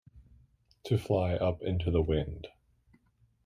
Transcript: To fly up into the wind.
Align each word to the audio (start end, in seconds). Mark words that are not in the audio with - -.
To 0.85 0.97
fly 0.97 1.35
up 1.35 1.61
into 1.61 1.91
the 1.91 2.01
wind. 2.01 2.47